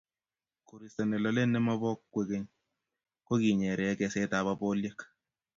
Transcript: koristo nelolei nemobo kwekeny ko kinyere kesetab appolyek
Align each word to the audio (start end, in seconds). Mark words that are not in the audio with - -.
koristo 0.67 1.01
nelolei 1.05 1.49
nemobo 1.51 1.89
kwekeny 2.11 2.45
ko 3.25 3.33
kinyere 3.41 3.85
kesetab 3.99 4.47
appolyek 4.53 4.99